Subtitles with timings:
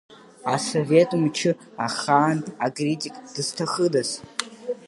[0.53, 1.51] Асовет мчы
[1.85, 4.09] ахаан акритик дызҭахыдаз?